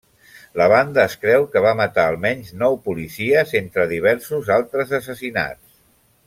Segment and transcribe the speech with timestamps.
[0.59, 5.63] La banda es creu que va matar a almenys nou policies, entre diversos altres assassinats.